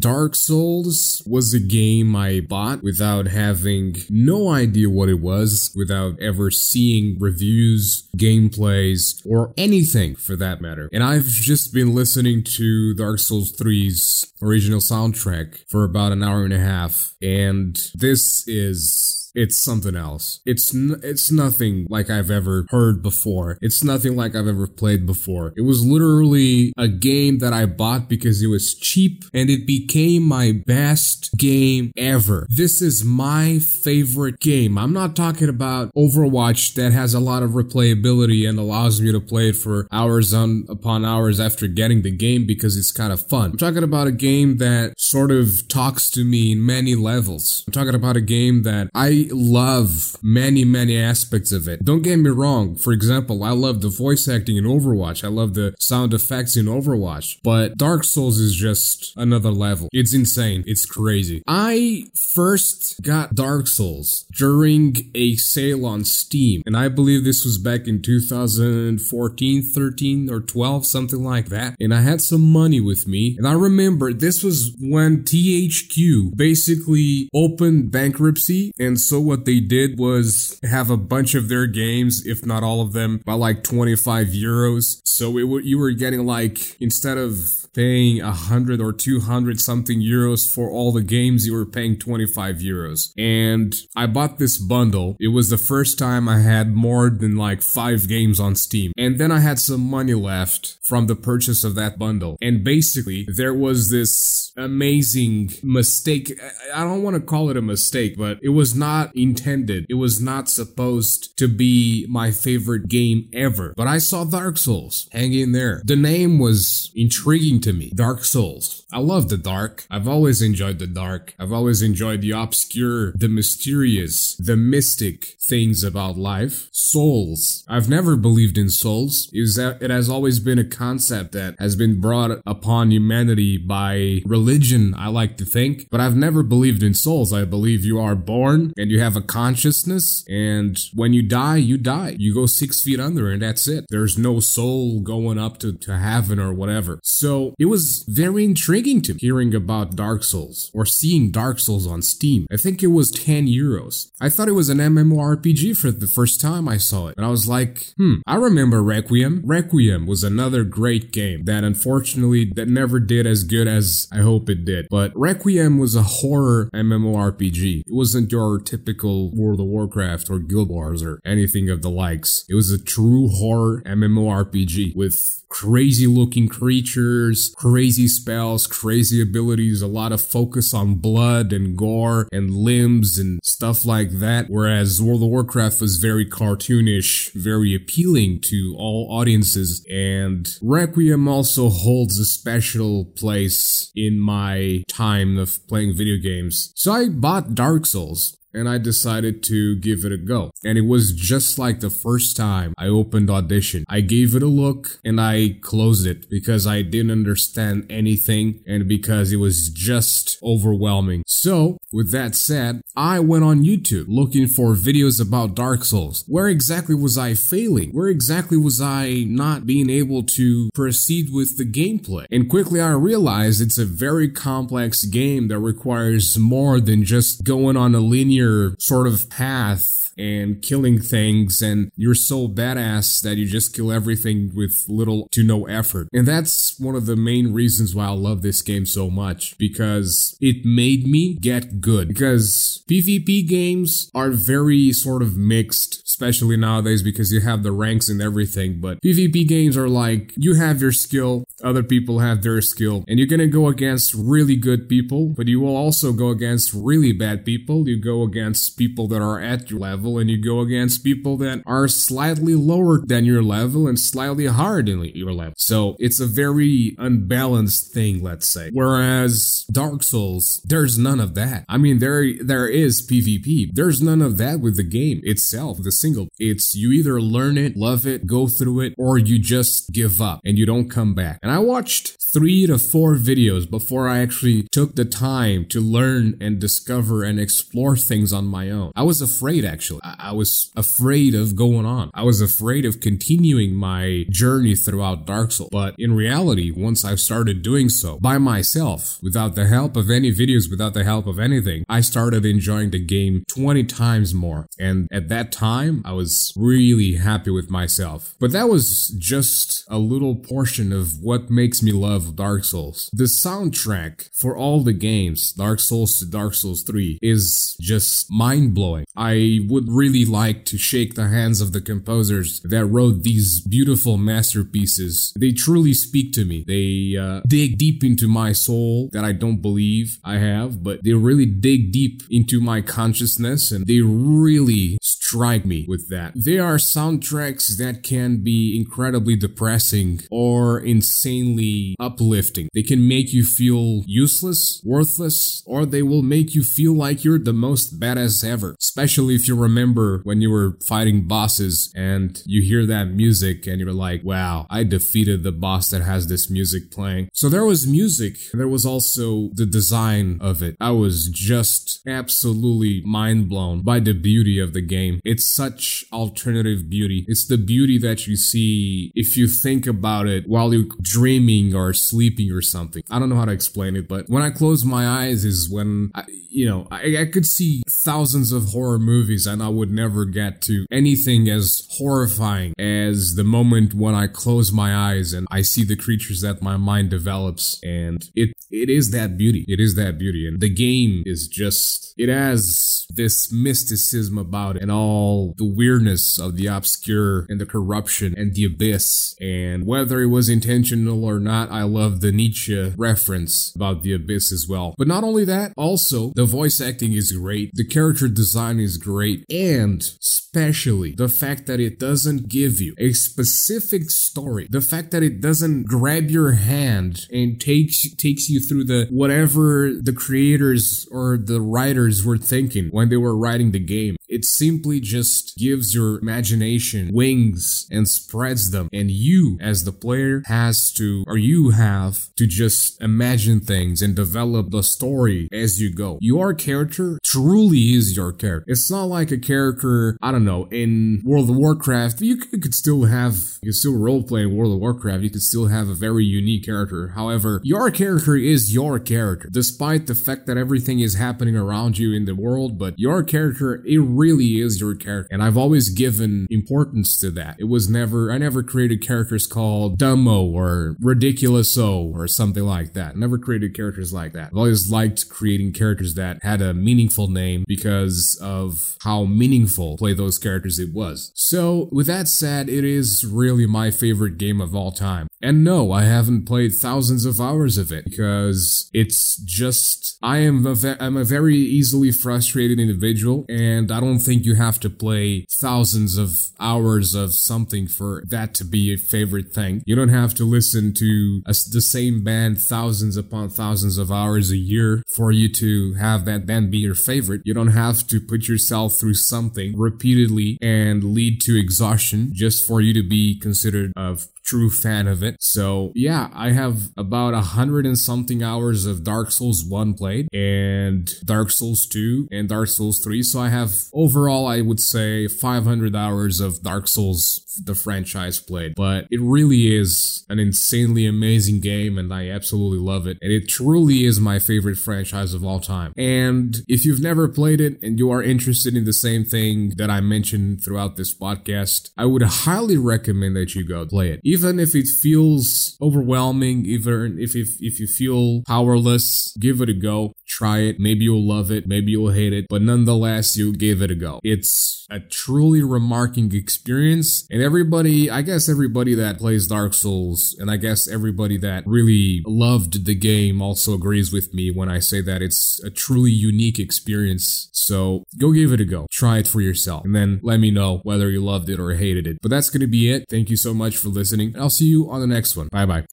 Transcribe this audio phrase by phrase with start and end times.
[0.00, 6.18] Dark Souls was a game I bought without having no idea what it was, without
[6.20, 10.88] ever seeing reviews, gameplays, or anything for that matter.
[10.92, 16.44] And I've just been listening to Dark Souls 3's original soundtrack for about an hour
[16.44, 20.40] and a half, and this is it's something else.
[20.44, 23.58] It's n- it's nothing like I've ever heard before.
[23.60, 25.52] It's nothing like I've ever played before.
[25.56, 30.22] It was literally a game that I bought because it was cheap and it became
[30.22, 32.46] my best game ever.
[32.48, 34.78] This is my favorite game.
[34.78, 39.20] I'm not talking about Overwatch that has a lot of replayability and allows me to
[39.20, 43.26] play it for hours on upon hours after getting the game because it's kind of
[43.28, 43.52] fun.
[43.52, 47.64] I'm talking about a game that sort of talks to me in many levels.
[47.66, 51.84] I'm talking about a game that I love many, many aspects of it.
[51.84, 52.74] Don't get me wrong.
[52.76, 55.24] For example, I love the voice acting in Overwatch.
[55.24, 57.38] I love the sound effects in Overwatch.
[57.42, 59.88] But Dark Souls is just another level.
[59.92, 60.64] It's insane.
[60.66, 61.42] It's crazy.
[61.46, 66.62] I first got Dark Souls during a sale on Steam.
[66.66, 71.76] And I believe this was back in 2014, 13, or 12, something like that.
[71.80, 73.34] And I had some money with me.
[73.38, 78.72] And I remember this was when THQ basically opened bankruptcy.
[78.78, 82.80] And so what they did was have a bunch of their games, if not all
[82.80, 85.00] of them, by like 25 euros.
[85.04, 89.60] So it w- you were getting like, instead of paying a hundred or two hundred
[89.60, 93.12] something euros for all the games you were paying 25 euros.
[93.16, 95.16] And i bought this bundle.
[95.20, 98.92] It was the first time i had more than like five games on steam.
[98.96, 102.36] And then i had some money left from the purchase of that bundle.
[102.42, 106.32] And basically there was this amazing mistake.
[106.74, 110.20] I don't want to call it a mistake but it was not intended it was
[110.20, 115.82] not supposed to be my favorite game ever but i saw dark souls hanging there
[115.84, 117.90] the name was intriguing to me.
[117.94, 118.84] Dark Souls.
[118.92, 119.86] I love the dark.
[119.90, 121.34] I've always enjoyed the dark.
[121.38, 126.68] I've always enjoyed the obscure, the mysterious, the mystic things about life.
[126.72, 127.64] Souls.
[127.68, 129.30] I've never believed in souls.
[129.32, 135.08] It has always been a concept that has been brought upon humanity by religion, I
[135.08, 137.32] like to think, but I've never believed in souls.
[137.32, 141.78] I believe you are born and you have a consciousness and when you die, you
[141.78, 142.16] die.
[142.18, 143.86] You go six feet under and that's it.
[143.88, 146.98] There's no soul going up to, to heaven or whatever.
[147.04, 151.86] So it was very intriguing to me hearing about Dark Souls or seeing Dark Souls
[151.86, 152.46] on Steam.
[152.52, 154.10] I think it was 10 euros.
[154.20, 157.14] I thought it was an MMORPG for the first time I saw it.
[157.16, 159.42] And I was like, hmm, I remember Requiem.
[159.44, 164.50] Requiem was another great game that unfortunately that never did as good as I hope
[164.50, 164.88] it did.
[164.90, 167.82] But Requiem was a horror MMORPG.
[167.86, 172.44] It wasn't your typical World of Warcraft or Guild Wars or anything of the likes.
[172.48, 179.86] It was a true horror MMORPG with crazy looking creatures, crazy spells, crazy abilities, a
[179.86, 184.46] lot of focus on blood and gore and limbs and stuff like that.
[184.48, 189.84] Whereas World of Warcraft was very cartoonish, very appealing to all audiences.
[189.90, 196.72] And Requiem also holds a special place in my time of playing video games.
[196.76, 200.50] So I bought Dark Souls and I decided to give it a go.
[200.64, 203.84] And it was just like the first time I opened Audition.
[203.88, 208.88] I gave it a look and I closed it because I didn't understand anything and
[208.88, 211.22] because it was just overwhelming.
[211.26, 216.24] So, with that said, I went on YouTube looking for videos about Dark Souls.
[216.26, 217.90] Where exactly was I failing?
[217.90, 222.26] Where exactly was I not being able to proceed with the gameplay?
[222.30, 227.76] And quickly I realized it's a very complex game that requires more than just going
[227.76, 233.36] on a linear linear sort of path and killing things and you're so badass that
[233.36, 236.08] you just kill everything with little to no effort.
[236.12, 240.36] And that's one of the main reasons why I love this game so much because
[240.40, 247.02] it made me get good because PvP games are very sort of mixed, especially nowadays
[247.02, 250.92] because you have the ranks and everything, but PvP games are like you have your
[250.92, 255.48] skill, other people have their skill, and you're gonna go against really good people, but
[255.48, 257.88] you will also go against really bad people.
[257.88, 261.62] You go against people that are at your level and you go against people that
[261.66, 265.54] are slightly lower than your level and slightly higher than your level.
[265.56, 268.70] So it's a very unbalanced thing, let's say.
[268.72, 271.64] Whereas Dark Souls, there's none of that.
[271.68, 273.70] I mean, there there is PvP.
[273.72, 276.28] There's none of that with the game itself, the single.
[276.38, 280.40] It's you either learn it, love it, go through it, or you just give up
[280.44, 281.38] and you don't come back.
[281.42, 286.36] And I watched three to four videos before I actually took the time to learn
[286.40, 288.92] and discover and explore things on my own.
[288.94, 290.00] I was afraid actually.
[290.04, 292.10] I was afraid of going on.
[292.14, 295.70] I was afraid of continuing my journey throughout Dark Souls.
[295.72, 300.32] But in reality, once I've started doing so by myself, without the help of any
[300.32, 304.66] videos, without the help of anything, I started enjoying the game 20 times more.
[304.78, 308.36] And at that time, I was really happy with myself.
[308.38, 313.08] But that was just a little portion of what makes me love Dark Souls.
[313.12, 318.74] The soundtrack for all the games, Dark Souls to Dark Souls 3, is just mind
[318.74, 319.06] blowing.
[319.16, 324.16] I would really like to shake the hands of the composers that wrote these beautiful
[324.16, 325.32] masterpieces.
[325.38, 326.64] They truly speak to me.
[326.66, 331.12] They uh, dig deep into my soul that I don't believe I have, but they
[331.12, 334.98] really dig deep into my consciousness and they really
[335.30, 336.32] strike me with that.
[336.34, 342.68] There are soundtracks that can be incredibly depressing or insanely uplifting.
[342.74, 347.38] They can make you feel useless, worthless, or they will make you feel like you're
[347.38, 348.74] the most badass ever.
[348.80, 353.80] Especially if you remember when you were fighting bosses and you hear that music and
[353.80, 357.28] you're like, wow, I defeated the boss that has this music playing.
[357.32, 360.74] So there was music, there was also the design of it.
[360.80, 365.19] I was just absolutely mind blown by the beauty of the game.
[365.24, 367.24] It's such alternative beauty.
[367.28, 371.92] It's the beauty that you see if you think about it while you're dreaming or
[371.92, 373.02] sleeping or something.
[373.10, 376.10] I don't know how to explain it, but when I close my eyes is when
[376.14, 380.24] I, you know, I, I could see thousands of horror movies and I would never
[380.24, 385.62] get to anything as horrifying as the moment when I close my eyes and I
[385.62, 387.80] see the creatures that my mind develops.
[387.82, 389.64] And it, it is that beauty.
[389.68, 390.46] It is that beauty.
[390.46, 395.09] And the game is just, it has this mysticism about it and all
[395.56, 399.34] the weirdness of the obscure and the corruption and the abyss.
[399.40, 404.52] And whether it was intentional or not, I love the Nietzsche reference about the abyss
[404.52, 404.94] as well.
[404.98, 409.44] But not only that, also the voice acting is great, the character design is great,
[409.50, 415.22] and especially the fact that it doesn't give you a specific story, the fact that
[415.22, 421.38] it doesn't grab your hand and takes takes you through the whatever the creators or
[421.38, 424.16] the writers were thinking when they were writing the game.
[424.28, 428.88] It simply just gives your imagination wings and spreads them.
[428.92, 434.14] And you, as the player, has to, or you have to just imagine things and
[434.14, 436.18] develop the story as you go.
[436.20, 438.70] Your character truly is your character.
[438.70, 442.20] It's not like a character, I don't know, in World of Warcraft.
[442.20, 445.22] You could, still have, you could still roleplay in World of Warcraft.
[445.22, 447.08] You can still have a very unique character.
[447.08, 452.12] However, your character is your character, despite the fact that everything is happening around you
[452.12, 452.78] in the world.
[452.78, 455.28] But your character, it really is your character.
[455.32, 457.56] And I've always given importance to that.
[457.58, 463.16] It was never, I never created characters called Dumbo or Ridiculouso or something like that.
[463.16, 464.48] Never created characters like that.
[464.48, 470.14] I've always liked creating characters that had a meaningful name because of how meaningful play
[470.14, 471.32] those characters it was.
[471.34, 475.28] So with that said, it is really my favorite game of all time.
[475.42, 480.66] And no, I haven't played thousands of hours of it because it's just, I am
[480.66, 484.90] a, ve- I'm a very easily frustrated individual and I don't think you have to
[484.90, 489.82] play thousands of hours of something for that to be a favorite thing.
[489.86, 494.50] You don't have to listen to a, the same band thousands upon thousands of hours
[494.50, 497.40] a year for you to have that band be your favorite.
[497.44, 502.80] You don't have to put yourself through something repeatedly and lead to exhaustion just for
[502.80, 504.18] you to be considered a
[504.50, 505.36] true fan of it.
[505.38, 510.28] So yeah, I have about a hundred and something hours of Dark Souls 1 played
[510.32, 513.22] and Dark Souls 2 and Dark Souls 3.
[513.22, 518.74] So I have overall, I would say 500 hours of Dark Souls, the franchise played.
[518.74, 523.18] But it really is an insanely amazing game and I absolutely love it.
[523.22, 525.92] And it truly is my favorite franchise of all time.
[525.96, 529.90] And if you've never played it and you are interested in the same thing that
[529.90, 534.20] I mentioned throughout this podcast, I would highly recommend that you go play it.
[534.24, 539.74] Even if it feels overwhelming, even if, if, if you feel powerless, give it a
[539.74, 540.12] go.
[540.30, 540.78] Try it.
[540.78, 541.66] Maybe you'll love it.
[541.66, 542.46] Maybe you'll hate it.
[542.48, 544.20] But nonetheless, you give it a go.
[544.22, 547.26] It's a truly remarking experience.
[547.30, 552.22] And everybody, I guess everybody that plays Dark Souls, and I guess everybody that really
[552.26, 556.60] loved the game also agrees with me when I say that it's a truly unique
[556.60, 557.48] experience.
[557.52, 558.86] So go give it a go.
[558.88, 559.84] Try it for yourself.
[559.84, 562.18] And then let me know whether you loved it or hated it.
[562.22, 563.06] But that's going to be it.
[563.10, 564.36] Thank you so much for listening.
[564.38, 565.48] I'll see you on the next one.
[565.48, 565.86] Bye bye.